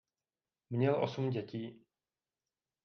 Měl 0.69 1.03
osm 1.03 1.29
dětí. 1.31 1.85